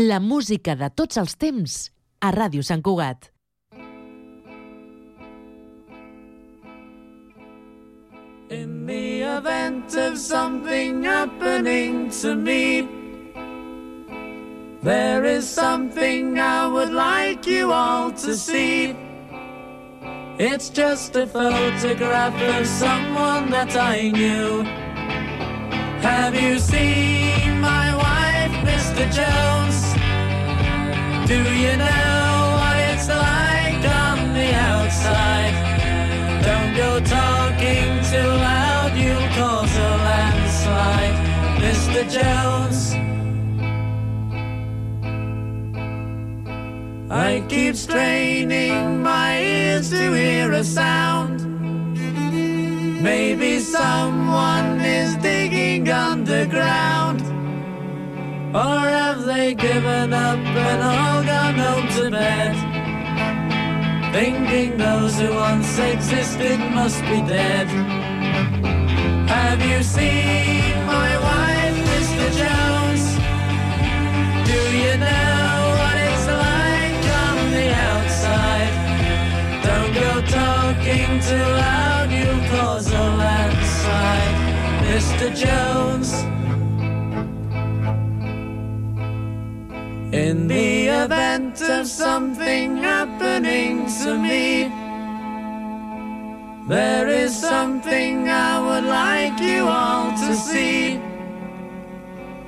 La 0.00 0.20
música 0.20 0.76
de 0.78 0.86
tots 0.94 1.18
els 1.18 1.32
temps 1.34 1.72
a 2.22 2.28
Ràdio 2.30 2.62
Sant 2.62 2.84
Cugat. 2.86 3.32
In 8.48 8.86
the 8.86 9.22
event 9.22 9.96
of 9.96 10.16
something 10.16 11.02
happening 11.02 12.10
to 12.20 12.36
me, 12.36 12.86
there 14.84 15.24
is 15.24 15.48
something 15.48 16.38
I 16.38 16.68
would 16.68 16.92
like 16.92 17.44
you 17.48 17.72
all 17.72 18.12
to 18.22 18.36
see. 18.36 18.94
It's 20.38 20.70
just 20.70 21.16
a 21.16 21.26
photograph 21.26 22.40
of 22.54 22.66
someone 22.68 23.50
that 23.50 23.74
I 23.74 24.10
knew. 24.10 24.62
Have 26.06 26.40
you 26.40 26.60
seen 26.60 27.60
my 27.60 27.96
wife, 27.96 28.54
Mr. 28.62 29.10
Jones? 29.10 29.87
Do 31.28 31.34
you 31.34 31.76
know 31.76 32.56
what 32.56 32.76
it's 32.90 33.06
like 33.06 33.84
on 33.84 34.32
the 34.32 34.54
outside? 34.54 35.52
Don't 36.42 36.74
go 36.74 37.00
talking 37.00 38.02
too 38.10 38.30
loud, 38.48 38.96
you'll 38.96 39.28
cause 39.36 39.76
a 39.76 39.90
landslide, 40.08 41.16
Mr. 41.60 42.00
Jones. 42.16 42.94
I 47.10 47.44
keep 47.46 47.76
straining 47.76 49.02
my 49.02 49.38
ears 49.38 49.90
to 49.90 50.14
hear 50.14 50.52
a 50.52 50.64
sound. 50.64 51.44
Maybe 53.02 53.58
someone 53.58 54.80
is 54.80 55.14
digging 55.16 55.90
underground. 55.90 57.27
Or 58.54 58.80
have 58.80 59.26
they 59.26 59.54
given 59.54 60.14
up 60.14 60.38
and 60.38 60.82
all 60.82 61.22
gone 61.22 61.54
home 61.54 61.88
to 61.96 62.10
bed? 62.10 62.56
Thinking 64.10 64.78
those 64.78 65.20
who 65.20 65.34
once 65.34 65.78
existed 65.78 66.58
must 66.72 67.02
be 67.02 67.20
dead. 67.28 67.68
Have 69.28 69.60
you 69.60 69.82
seen 69.82 70.74
my 70.86 71.10
wife, 71.28 71.76
Mr. 71.92 72.26
Jones? 72.40 73.04
Do 74.48 74.60
you 74.80 74.96
know 74.96 75.52
what 75.80 75.96
it's 76.08 76.26
like 76.46 77.04
on 77.28 77.38
the 77.52 77.68
outside? 77.92 78.72
Don't 79.62 79.92
go 79.92 80.22
talking 80.24 81.20
too 81.20 81.48
loud, 81.60 82.10
you'll 82.10 82.48
cause 82.48 82.90
a 82.90 83.04
landslide, 83.22 84.36
Mr. 84.88 85.36
Jones. 85.36 86.24
In 90.12 90.48
the 90.48 90.86
event 90.86 91.60
of 91.60 91.86
something 91.86 92.78
happening 92.78 93.84
to 94.02 94.16
me, 94.16 94.72
there 96.66 97.08
is 97.08 97.38
something 97.38 98.26
I 98.26 98.58
would 98.58 98.84
like 98.88 99.38
you 99.38 99.66
all 99.66 100.10
to 100.12 100.34
see. 100.34 100.98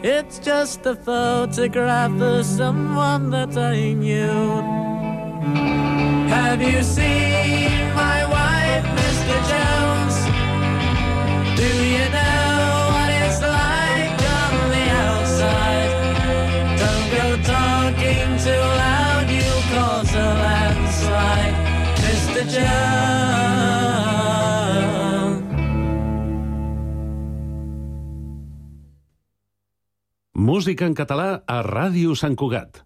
It's 0.03 0.39
just 0.39 0.87
a 0.87 0.95
photograph 0.95 2.19
of 2.19 2.47
someone 2.47 3.29
that 3.29 3.55
I 3.59 3.93
knew. 3.93 4.63
Have 6.31 6.63
you 6.63 6.83
seen 6.83 7.95
my 7.95 8.25
wife, 8.25 8.87
Mr. 9.01 9.37
Jones? 9.51 10.17
Do 11.61 11.69
you 11.85 12.09
know 12.09 12.40
Música 30.51 30.83
en 30.91 30.97
català 30.99 31.27
a 31.47 31.57
Ràdio 31.63 32.17
Sant 32.19 32.35
Cugat. 32.35 32.81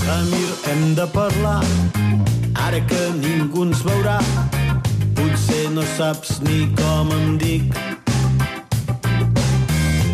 Samir, 0.00 0.50
hem 0.72 0.82
de 0.98 1.06
parlar, 1.14 1.60
ara 2.66 2.82
que 2.90 3.06
ningú 3.22 3.68
ens 3.68 3.86
veurà. 3.86 4.18
No 5.74 5.82
saps 5.96 6.38
ni 6.38 6.68
com 6.78 7.08
em 7.10 7.36
dic. 7.36 7.72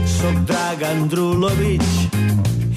Soc 0.09 0.39
Dragan 0.49 1.03
Drulovic 1.13 1.85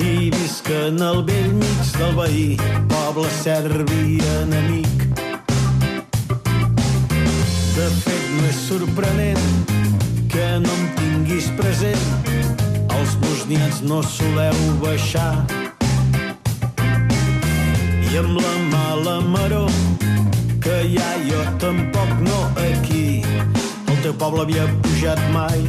i 0.03 0.27
visc 0.33 0.67
en 0.75 0.99
el 0.99 1.21
vell 1.29 1.53
mig 1.61 1.93
del 1.95 2.11
veí, 2.17 2.43
poble 2.91 3.29
serbi 3.37 4.19
enemic. 4.41 5.07
De 7.77 7.87
fet, 8.01 8.27
no 8.35 8.51
és 8.51 8.59
sorprenent 8.67 9.47
que 10.33 10.51
no 10.65 10.75
em 10.75 10.85
tinguis 10.99 11.47
present. 11.55 12.07
Els 12.99 13.15
bosnians 13.23 13.79
no 13.87 14.03
soleu 14.03 14.59
baixar 14.83 15.31
i 18.11 18.17
amb 18.25 18.35
la 18.43 18.55
mala 18.75 19.21
maror 19.31 19.71
que 20.63 20.75
hi 20.87 20.97
ha 20.97 21.13
jo 21.27 21.39
tampoc 21.59 22.11
no 22.23 22.37
aquí. 22.63 23.21
El 23.91 23.97
teu 24.03 24.13
poble 24.21 24.45
havia 24.45 24.63
pujat 24.85 25.19
mai. 25.35 25.65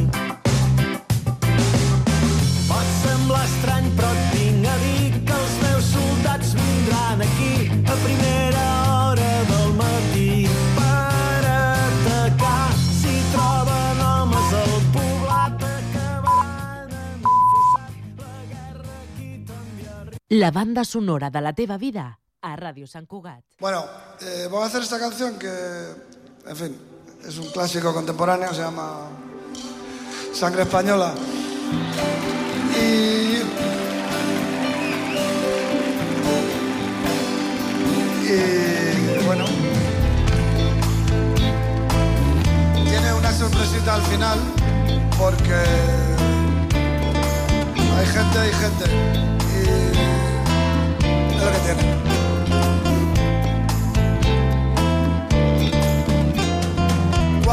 Pot 2.69 2.87
semblar 3.01 3.43
estrany 3.49 3.91
però 3.99 4.13
et 4.15 4.69
a 4.71 4.77
dir 4.85 5.11
que 5.27 5.35
els 5.41 5.57
meus 5.65 5.91
soldats 5.91 6.55
vindran 6.61 7.25
aquí 7.27 7.53
a 7.83 7.99
primera 8.05 8.65
hora 8.95 9.31
del 9.51 9.75
matí 9.83 10.31
per 10.79 11.43
atacar 11.51 12.71
si 12.79 13.19
troben 13.35 14.03
homes 14.09 14.57
al 14.63 14.75
poblat 14.97 15.69
acabaran 15.75 16.99
en 16.99 17.39
fossat. 17.53 17.95
La 18.25 18.35
guerra 18.51 18.99
aquí 19.03 19.31
també 19.53 19.89
arriba. 20.01 20.37
La 20.43 20.51
banda 20.51 20.85
sonora 20.85 21.29
de 21.29 21.43
la 21.43 21.53
teva 21.53 21.77
vida 21.77 22.13
a 22.45 22.55
Radio 22.55 22.85
San 22.85 23.07
Cugat. 23.07 23.43
Bueno, 23.59 23.83
eh, 24.21 24.47
voy 24.51 24.61
a 24.61 24.65
hacer 24.67 24.83
esta 24.83 24.99
canción 24.99 25.39
que, 25.39 25.49
en 26.45 26.55
fin, 26.55 26.79
es 27.27 27.39
un 27.39 27.49
clásico 27.49 27.91
contemporáneo, 27.91 28.53
se 28.53 28.61
llama 28.61 29.07
Sangre 30.31 30.61
Española. 30.61 31.15
Y, 32.77 33.41
y 38.27 39.25
bueno, 39.25 39.45
tiene 42.83 43.13
una 43.13 43.31
sorpresita 43.31 43.95
al 43.95 44.03
final 44.03 44.39
porque 45.17 45.63
hay 47.97 48.05
gente, 48.05 48.37
hay 48.37 48.53
gente. 48.53 48.85
Y 49.49 49.61
es 51.33 51.43
lo 51.43 51.51
que 51.51 51.59
tiene. 51.59 52.24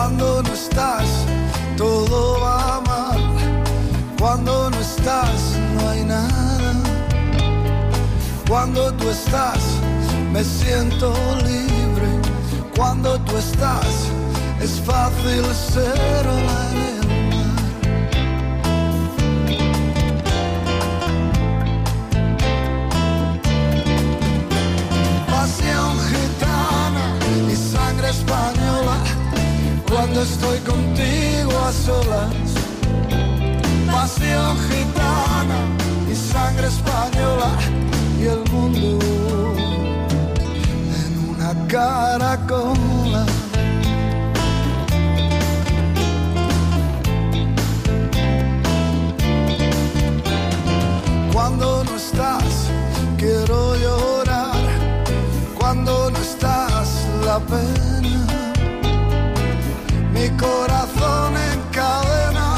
Cuando 0.05 0.43
no 0.43 0.53
estás, 0.53 1.07
todo 1.77 2.41
va 2.41 2.81
mal. 2.81 3.21
Cuando 4.19 4.69
no 4.69 4.81
estás, 4.81 5.57
no 5.77 5.91
hay 5.91 6.03
nada. 6.03 6.75
Cuando 8.49 8.93
tú 8.95 9.11
estás, 9.11 9.63
me 10.33 10.43
siento 10.43 11.15
libre. 11.47 12.11
Cuando 12.77 13.17
tú 13.21 13.37
estás, 13.37 14.11
es 14.61 14.81
fácil 14.81 15.45
ser 15.55 16.27
ola 16.27 16.71
en 16.73 16.93
Cuando 29.93 30.23
estoy 30.23 30.59
contigo 30.61 31.53
a 31.67 31.71
solas. 31.71 32.33
Pasión 33.87 34.57
gitana 34.69 35.59
y 36.11 36.15
sangre 36.15 36.67
española 36.67 37.51
y 38.19 38.25
el 38.25 38.43
mundo 38.51 38.99
en 41.05 41.29
una 41.29 41.69
caracola. 41.69 43.27
Cuando 51.35 51.85
no 51.85 51.97
estás, 51.97 52.71
quiero 53.19 53.77
llorar. 53.77 54.63
Cuando 55.59 56.11
no 56.11 56.19
estás, 56.19 57.07
la 57.27 57.39
pena. 57.41 57.92
Corazón 60.43 61.35
encadena. 61.53 62.57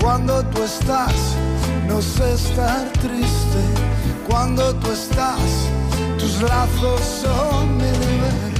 Cuando 0.00 0.42
tú 0.46 0.64
estás, 0.64 1.14
no 1.86 2.02
sé 2.02 2.34
estar 2.34 2.84
triste. 3.04 3.60
Cuando 4.28 4.74
tú 4.74 4.90
estás, 4.90 5.48
tus 6.18 6.42
lazos 6.42 7.00
son 7.22 7.76
mi 7.76 7.90
libertad. 8.04 8.56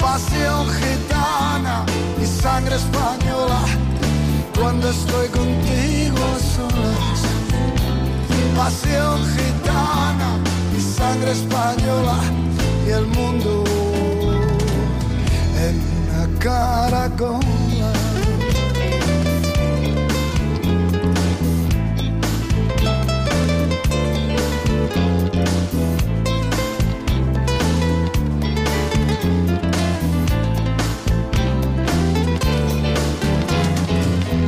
Pasión 0.00 0.68
gitana 0.80 1.84
y 2.22 2.26
sangre 2.26 2.76
española. 2.76 3.60
Cuando 4.58 4.88
estoy 4.90 5.28
contigo 5.28 6.24
solas. 6.54 7.20
Pasión 8.56 9.18
gitana 9.34 10.38
y 10.76 10.80
sangre 10.80 11.32
española 11.32 12.45
y 12.86 12.90
el 12.90 13.06
mundo 13.06 13.64
en 15.66 15.82
una 16.02 16.38
caracola. 16.38 17.92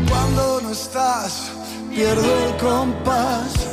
Cuando 0.09 0.61
no 0.62 0.70
estás, 0.70 1.51
pierdo 1.90 2.46
el 2.46 2.57
compás. 2.57 3.68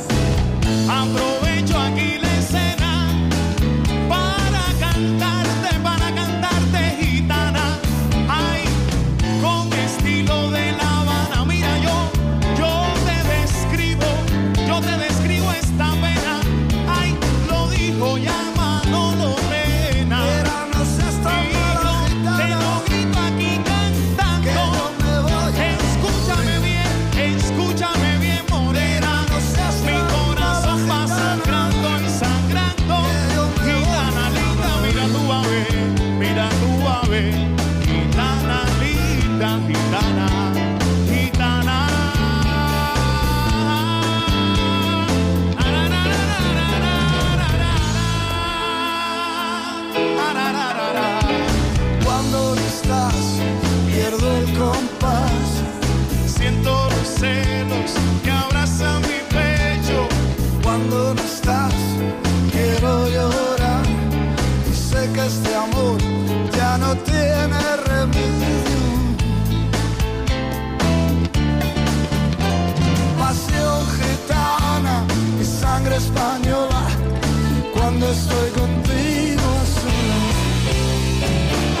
Estoy 78.10 78.50
contigo 78.50 79.42
a. 79.66 79.90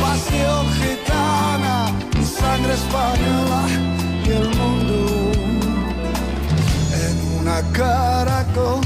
Pasión 0.00 0.66
gitana 0.72 1.76
sangre 2.24 2.74
española 2.74 3.62
y 4.24 4.30
el 4.30 4.48
mundo 4.56 4.96
en 7.04 7.14
una 7.40 7.62
caracola. 7.72 8.85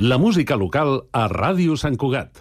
La 0.00 0.16
música 0.16 0.56
local 0.56 0.94
a 1.12 1.26
Ràdio 1.28 1.74
Sant 1.76 1.98
Cugat. 2.00 2.38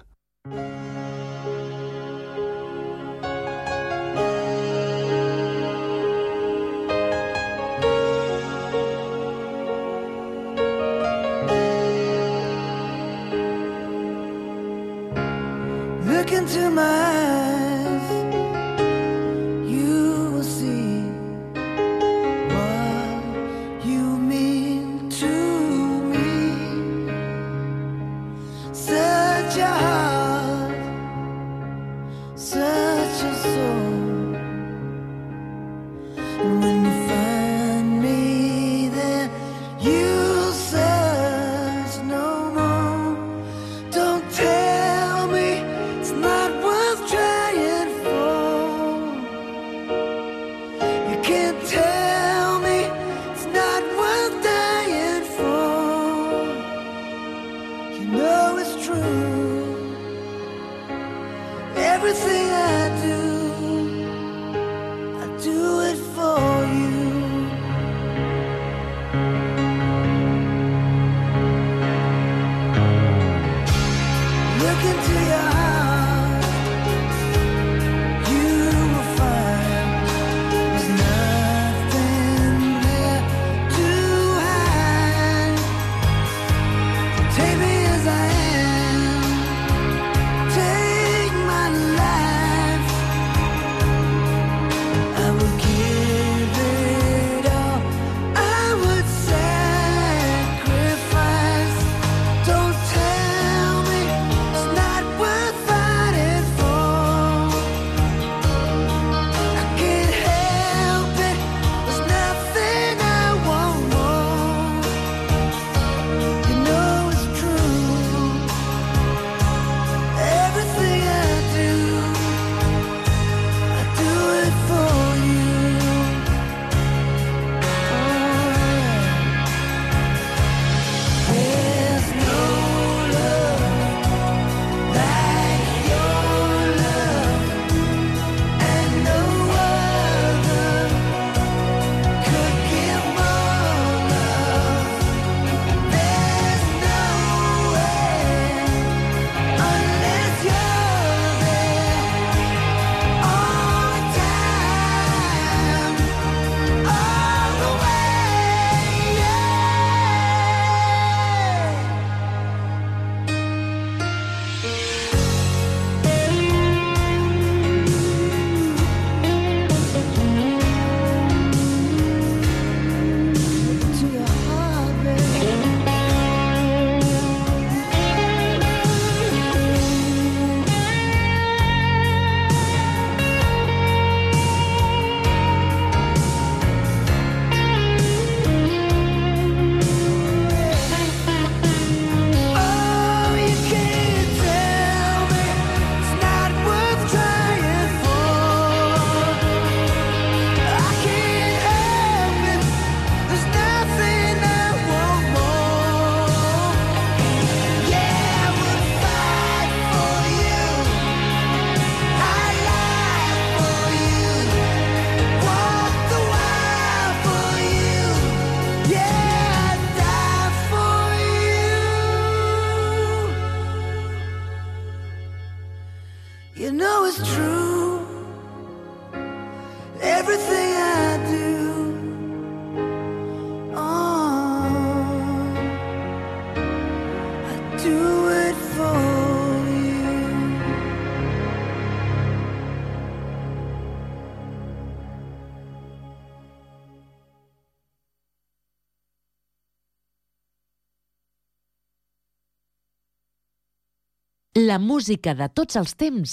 La 254.59 254.75
música 254.77 255.31
de 255.39 255.45
tots 255.55 255.77
els 255.79 255.93
temps 255.95 256.31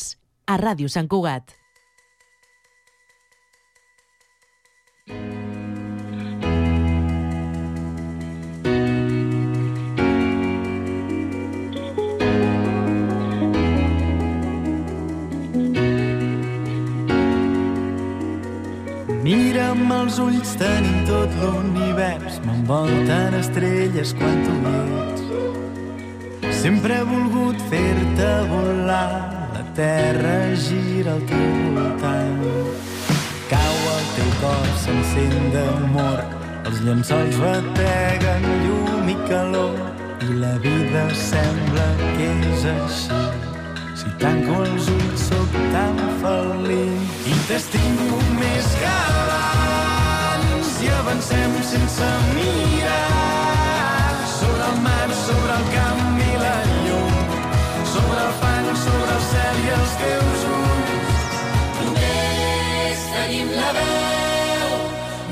a 0.51 0.57
Ràdio 0.59 0.89
Sant 0.91 1.07
Cugat. 1.07 1.53
Mira'm 19.22 19.87
els 20.01 20.18
ulls, 20.24 20.57
tenim 20.59 20.99
tot 21.12 21.39
l'univers, 21.45 22.43
m'envolten 22.49 23.39
estrelles 23.45 24.16
quan 24.18 24.43
tu 24.49 24.59
ets. 24.72 25.26
Sempre 26.67 26.97
he 26.99 27.03
volgut 27.07 27.61
fer-te 27.71 28.29
volar, 28.51 29.11
la 29.55 29.61
terra 29.77 30.33
gira 30.59 31.12
al 31.12 31.21
teu 31.29 31.53
voltant. 31.77 32.41
Cau 33.53 33.77
el 33.93 34.09
teu 34.17 34.33
cor, 34.41 34.67
s'encén 34.83 35.37
d'amor, 35.53 36.25
els 36.67 36.81
llençols 36.83 37.39
bateguen 37.39 38.49
llum 38.64 39.12
i 39.12 39.17
calor, 39.29 39.79
i 40.27 40.41
la 40.41 40.57
vida 40.64 41.05
sembla 41.21 41.87
que 42.17 42.33
és 42.51 42.67
així. 42.73 43.21
Si 44.01 44.11
tanco 44.25 44.59
els 44.64 44.91
ulls 44.97 45.29
sóc 45.29 45.55
tan 45.77 46.03
feliç. 46.25 47.29
I 47.31 47.37
t'estimo 47.47 48.19
més 48.41 48.73
que 48.81 48.91
abans. 49.21 50.75
I 50.83 50.91
avancem 50.99 51.55
sense 51.71 52.11
mirar. 52.35 53.05
Sobre 54.35 54.67
el 54.73 54.83
mar, 54.89 55.09
sobre 55.29 55.61
el 55.61 55.71
camp 55.77 55.95
els 59.75 59.95
teus 60.01 60.45
ulls 60.51 61.27
Només 61.81 63.05
tenim 63.12 63.53
la 63.57 63.71
veu, 63.77 64.75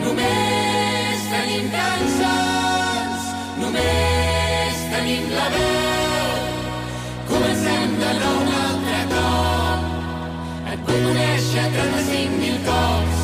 només 0.02 1.26
tenim 1.32 1.68
cançons, 1.74 3.28
només 3.62 4.80
tenim 4.94 5.28
la 5.34 5.48
veu. 5.56 6.32
Comencem 7.32 7.98
de 8.04 8.14
nou 8.22 8.40
un 8.44 8.54
altre 8.62 9.02
cop. 9.12 9.92
Et 10.72 10.88
vull 10.88 11.04
conèixer 11.10 11.68
35.000 11.78 12.64
cops. 12.70 13.23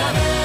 tenim 0.00 0.39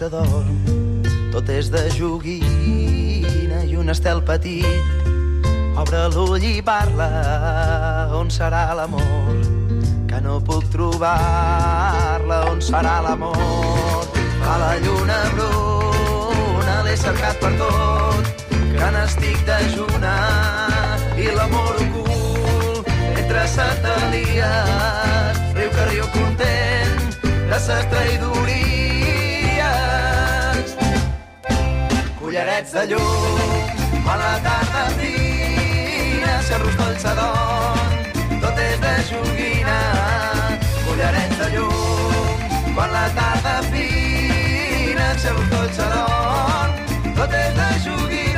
s'adorm 0.00 0.60
tot 1.30 1.50
és 1.52 1.68
de 1.68 1.80
joguina 1.92 3.58
i 3.68 3.76
un 3.76 3.92
estel 3.92 4.22
petit. 4.24 4.64
Obre 5.80 6.00
l'ull 6.14 6.44
i 6.46 6.62
parla 6.64 7.08
on 8.16 8.32
serà 8.32 8.62
l'amor? 8.78 9.36
Que 10.08 10.22
no 10.24 10.38
puc 10.46 10.64
trobar-la 10.72 12.40
on 12.48 12.64
serà 12.64 12.96
l'amor? 13.04 14.08
A 14.52 14.56
la 14.62 14.72
lluna 14.86 15.20
bruna 15.36 16.80
l'he 16.88 16.96
cercat 17.04 17.36
per 17.44 17.52
tot. 17.60 18.48
Que 18.48 18.90
n'estic 18.96 19.44
dejuna 19.52 20.16
i 21.20 21.28
l'amor 21.36 21.76
ocult. 21.84 22.92
Entre 23.12 23.46
satèl·lies 23.54 25.46
riu 25.60 25.72
que 25.76 25.88
riu 25.94 26.12
content 26.16 27.08
de 27.52 27.64
ses 27.68 27.90
traïdories 27.92 28.79
cullerets 32.60 32.72
de 32.72 32.86
llum 32.86 34.02
quan 34.04 34.18
la 34.18 34.38
tarda 34.44 34.84
fina 34.98 36.32
rostoll 36.62 36.96
s'adorm 37.02 38.40
tot 38.42 38.58
és 38.58 38.80
de 38.84 38.94
joguina. 39.10 39.78
Cullerets 40.84 41.38
de 41.40 41.48
llum 41.54 42.74
quan 42.74 42.90
la 42.92 43.06
tarda 43.16 43.56
fina 43.70 45.08
rostoll 45.36 45.70
s'adorm 45.78 47.14
tot 47.16 47.32
és 47.44 47.54
de 47.60 47.70
joguina 47.84 48.29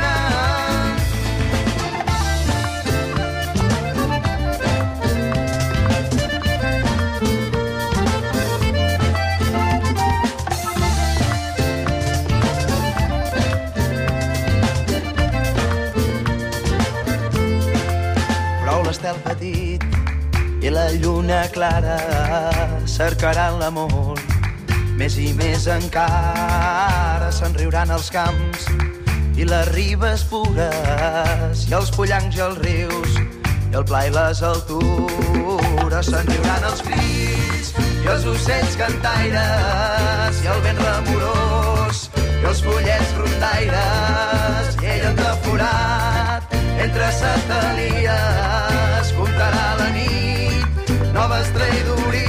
lluna 21.33 21.49
clara 21.49 21.97
cercaran 22.85 23.59
l'amor. 23.59 24.19
Més 24.97 25.17
i 25.17 25.33
més 25.33 25.65
encara 25.67 27.31
se'n 27.33 27.53
riuran 27.57 27.89
els 27.91 28.09
camps 28.13 28.67
i 29.37 29.45
les 29.49 29.67
ribes 29.73 30.23
pures 30.29 31.65
i 31.65 31.73
els 31.73 31.89
pollancs 31.95 32.37
i 32.37 32.41
els 32.45 32.57
rius 32.61 33.17
i 33.17 33.73
el 33.73 33.85
pla 33.89 34.05
i 34.05 34.11
les 34.13 34.43
altures 34.45 36.05
se'n 36.11 36.29
riuran 36.29 36.69
els 36.69 36.81
fills 36.85 37.73
i 37.81 38.07
els 38.13 38.29
ocells 38.35 38.77
cantaires 38.77 40.33
i 40.45 40.47
el 40.53 40.61
vent 40.67 40.81
remorós 40.85 41.97
i 42.13 42.45
els 42.45 42.61
fullets 42.61 43.17
rondaires 43.17 44.81
i 44.83 44.85
ell 44.97 45.05
entaforat 45.15 46.41
entre 46.85 47.05
satelies 47.23 49.15
comptarà 49.17 49.69
la 49.81 49.89
nit 49.97 50.12
noves 51.13 51.49
traïdories. 51.55 52.23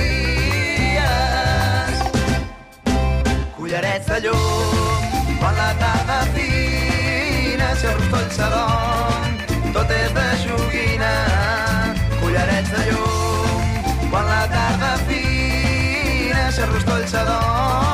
Cullerets 3.57 4.07
de 4.13 4.19
llum 4.27 5.09
quan 5.41 5.55
la 5.57 5.71
tarda 5.81 6.19
fina 6.37 7.69
si 7.81 7.87
el 7.91 7.97
rostoll 7.99 8.29
s'adorm 8.37 9.33
tot 9.75 9.89
és 9.99 10.13
de 10.19 10.29
joguina. 10.45 11.13
Cullerets 12.21 12.71
de 12.77 12.83
llum 12.91 13.65
quan 14.13 14.25
la 14.31 14.45
tarda 14.55 14.93
fina 15.09 16.45
si 16.53 16.61
el 16.69 16.73
rostoll 16.77 17.05
s'adorm 17.15 17.94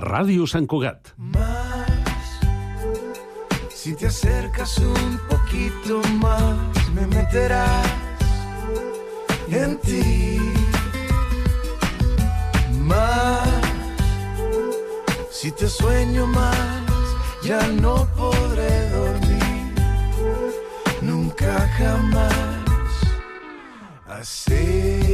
a 0.00 0.02
Ràdio 0.02 0.46
Sant 0.48 0.66
Cugat. 0.66 1.12
Si 3.80 3.94
te 3.94 4.06
acercas 4.06 4.78
un 4.78 5.18
poquito 5.28 6.00
más, 6.22 6.56
me 6.94 7.06
meterás 7.06 7.86
en 9.50 9.76
ti. 9.78 10.38
Más, 12.90 13.48
si 15.30 15.50
te 15.52 15.68
sueño 15.68 16.26
más, 16.26 16.82
ya 17.42 17.60
no 17.84 18.06
podré 18.16 18.90
dormir. 18.90 19.74
Nunca 21.02 21.68
jamás. 21.78 22.34
Así, 24.06 25.09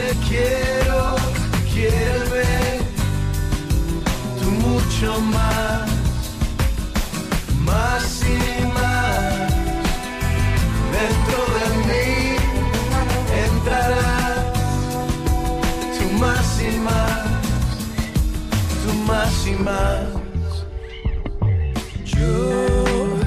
te 0.00 0.14
quiero, 0.28 1.16
quiéreme, 1.72 2.80
tú 4.38 4.50
mucho 4.66 5.20
más, 5.20 5.88
más 7.68 8.22
y 8.24 8.64
más 8.78 9.52
dentro 10.96 11.40
de 11.56 11.66
mí 11.88 12.08
entrarás 13.46 14.44
tú 15.96 16.04
más 16.18 16.48
y 16.62 16.70
más, 16.88 17.26
tú 18.82 18.90
más 19.10 19.46
y 19.46 19.54
más. 19.68 20.08
Yo 22.04 23.18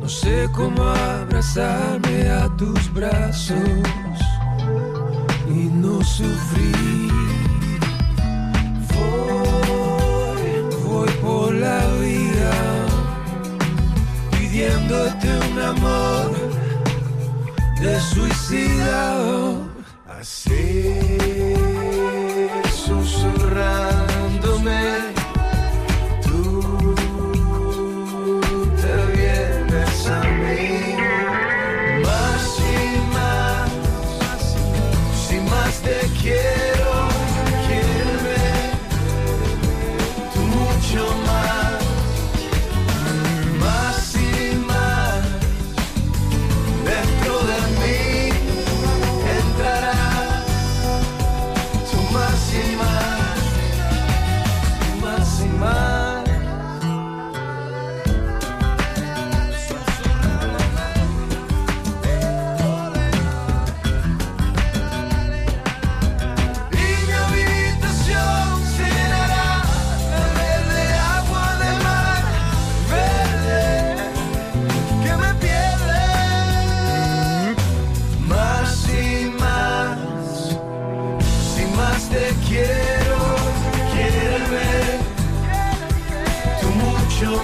no 0.00 0.08
sé 0.08 0.48
cómo 0.54 0.82
abrazarme 0.82 2.30
a 2.30 2.48
tus 2.56 2.92
brazos 2.92 3.99
no 5.80 6.02
sufrir. 6.04 7.10
Voy, 8.94 10.44
voy 10.84 11.10
por 11.22 11.54
la 11.54 11.80
vida 12.04 12.52
pidiéndote 14.30 15.28
un 15.50 15.58
amor 15.58 16.30
de 17.80 18.00
suicidado. 18.00 19.70
Así, 20.18 21.56
susurrándome, 22.84 24.09
Tu 87.30 87.36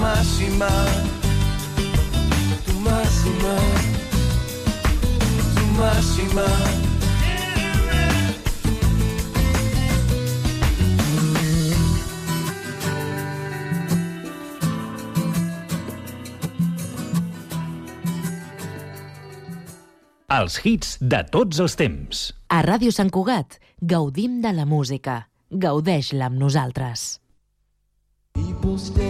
máxima, 0.00 0.70
tu 2.66 2.72
máxima, 2.80 3.56
tu 5.54 5.70
my 6.34 6.69
Els 20.30 20.60
hits 20.62 20.92
de 21.02 21.18
tots 21.34 21.58
els 21.58 21.74
temps. 21.74 22.18
A 22.54 22.60
Ràdio 22.62 22.94
Sant 22.94 23.08
Cugat 23.10 23.56
gaudim 23.82 24.38
de 24.44 24.52
la 24.54 24.62
música. 24.62 25.24
Gaudeix-la 25.50 26.28
amb 26.30 26.38
nosaltres. 26.38 27.06
People 28.38 28.78
stay 28.78 29.09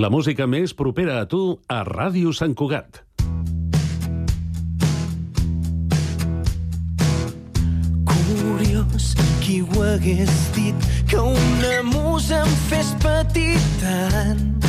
La 0.00 0.08
música 0.08 0.46
més 0.48 0.72
propera 0.72 1.18
a 1.20 1.26
tu 1.28 1.38
a 1.68 1.82
Ràdio 1.84 2.30
Sant 2.32 2.54
Cugat. 2.56 3.02
Curiós, 8.08 9.10
qui 9.42 9.58
ho 9.60 9.82
hagués 9.84 10.32
dit 10.56 10.88
que 11.10 11.20
una 11.20 11.74
musa 11.84 12.40
em 12.46 12.56
fes 12.70 12.94
petit 13.04 13.76
tant 13.82 14.64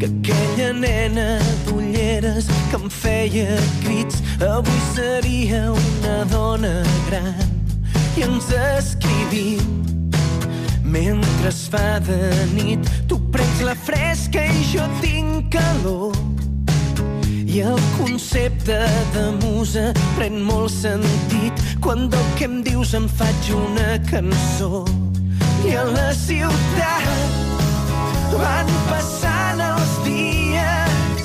que 0.00 0.10
aquella 0.10 0.72
nena 0.80 1.28
d'ulleres 1.68 2.50
que 2.72 2.82
em 2.82 2.90
feia 2.90 3.60
crits 3.84 4.18
avui 4.42 4.82
seria 4.96 5.68
una 5.70 6.18
dona 6.34 6.74
gran 7.06 7.46
i 8.18 8.26
ens 8.26 8.50
escrivim 8.74 9.87
mentre 10.88 11.48
es 11.52 11.68
fa 11.70 12.00
de 12.00 12.18
nit 12.54 12.90
tu 13.08 13.20
prens 13.32 13.62
la 13.64 13.76
fresca 13.76 14.42
i 14.42 14.64
jo 14.72 14.84
tinc 15.02 15.52
calor 15.52 16.16
i 17.48 17.60
el 17.60 17.78
concepte 17.96 18.76
de 19.14 19.24
musa 19.42 19.86
pren 20.16 20.36
molt 20.44 20.70
sentit 20.70 21.62
quan 21.80 22.08
del 22.12 22.26
que 22.36 22.44
em 22.44 22.58
dius 22.62 22.92
em 22.94 23.06
faig 23.08 23.48
una 23.56 23.96
cançó. 24.10 24.84
I 25.64 25.72
a 25.80 25.84
la 25.88 26.10
ciutat 26.12 27.08
van 28.34 28.68
passant 28.90 29.64
els 29.64 29.94
dies 30.04 31.24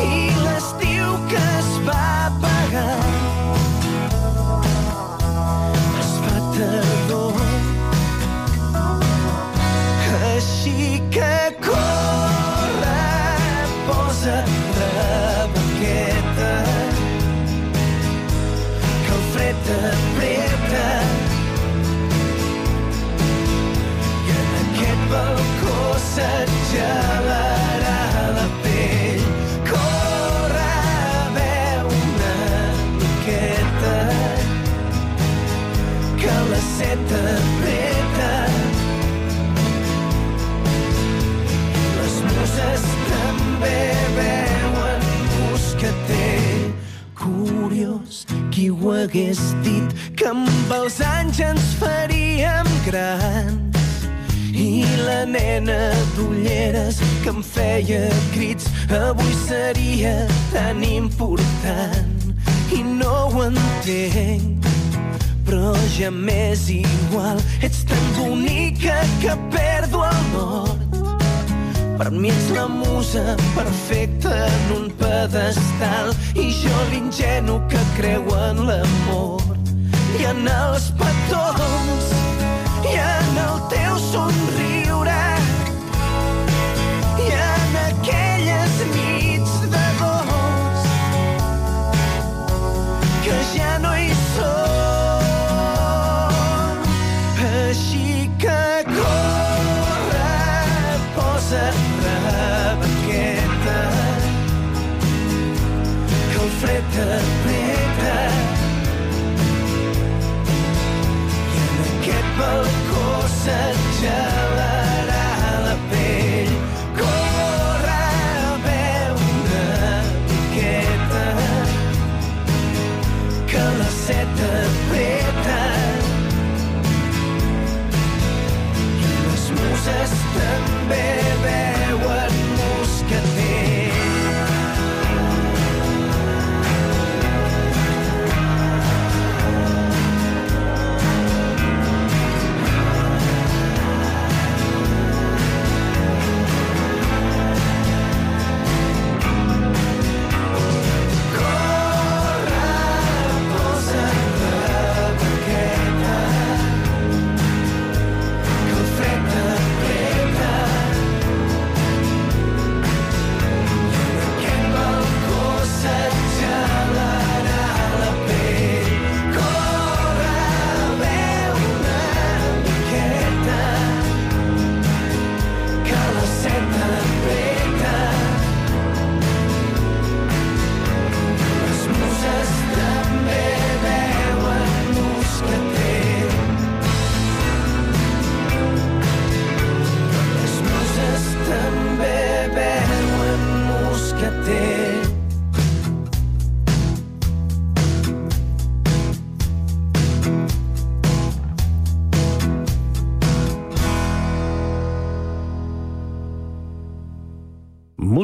i 0.00 0.08
l'estiu 0.40 1.12
que 1.28 1.44
es 1.58 1.70
va 1.90 2.00
apagar 2.30 2.98
es 6.00 6.16
fa 6.24 6.40
tardor. 6.56 6.91
així 10.42 11.00
que 11.14 11.34
corre, 11.62 13.02
posa 13.86 14.38
la 14.78 15.46
boqueta, 15.54 16.54
que 19.04 19.12
el 19.16 19.22
fred 19.34 19.60
t'aprieta. 19.68 20.88
I 24.26 24.34
en 24.38 24.50
aquest 24.62 25.04
balcó 25.12 25.76
se't 26.08 26.56
gelarà 26.72 28.00
la 28.38 28.48
pell. 28.64 29.22
Corre, 29.70 30.74
una 32.00 32.34
miqueta, 32.98 33.96
que 36.18 36.36
la 36.50 36.60
set 36.74 37.08
t'aprieta. 37.12 37.81
Curiós, 47.72 48.26
qui 48.50 48.70
ho 48.70 48.90
hagués 48.92 49.38
dit 49.64 49.92
que 50.12 50.26
amb 50.28 50.72
els 50.76 50.98
anys 51.00 51.38
ens 51.40 51.70
faríem 51.80 52.68
grans? 52.84 54.02
I 54.52 54.84
la 55.06 55.22
nena 55.24 55.78
d'ulleres 56.12 57.00
que 57.22 57.32
em 57.32 57.40
feia 57.40 58.02
crits 58.34 58.68
avui 58.98 59.32
seria 59.46 60.12
tan 60.52 60.84
important. 60.84 62.36
I 62.76 62.84
no 62.84 63.14
ho 63.32 63.48
entenc 63.48 64.68
però 65.48 65.72
ja 65.96 66.12
m'és 66.12 66.68
igual. 66.76 67.40
Ets 67.64 67.86
tan 67.88 68.06
bonica 68.20 69.00
que 69.24 69.32
perdo 69.56 70.04
el 70.12 70.24
nord 70.36 70.81
per 71.98 72.10
mi 72.10 72.30
ets 72.30 72.48
la 72.56 72.66
musa 72.68 73.36
perfecta 73.54 74.32
en 74.46 74.74
un 74.78 74.88
pedestal 75.00 76.12
i 76.34 76.48
jo 76.62 76.78
l'ingenu 76.90 77.60
que 77.68 77.82
creu 77.98 78.26
en 78.48 78.64
l'amor. 78.68 79.42
I 80.20 80.28
en 80.32 80.48
els 80.48 80.90
petons 81.00 82.10
i 82.88 82.98
en 82.98 83.40
el 83.46 83.56
teu 83.72 84.02
somriure 84.10 84.61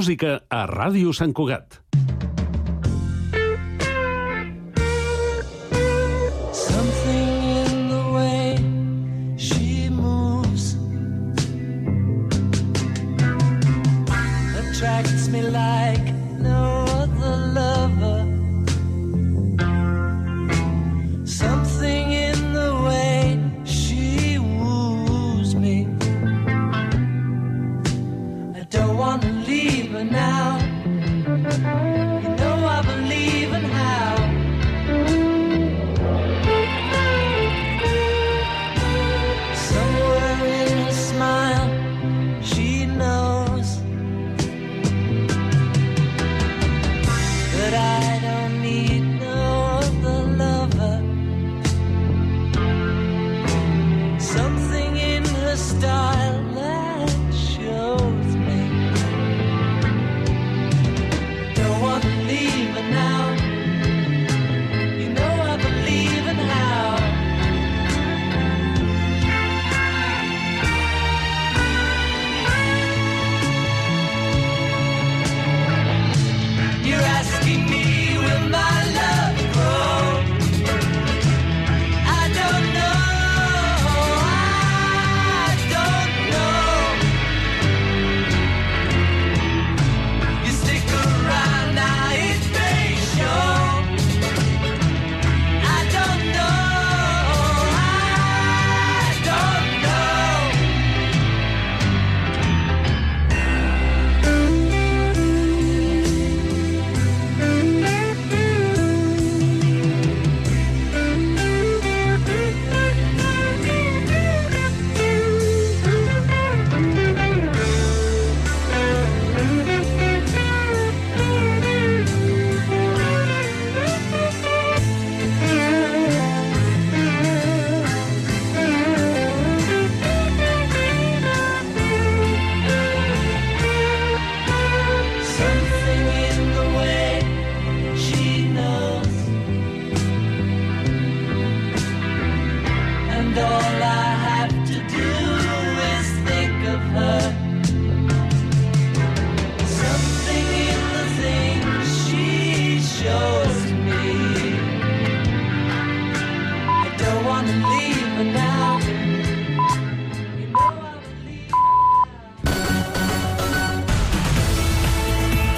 Música 0.09 0.39
a 0.49 0.63
Ràdio 0.65 1.11
Sant 1.13 1.35
Cugat. 1.37 1.78
Something 54.19 54.97
in 54.97 55.25
her 55.25 55.57
style. 55.57 56.28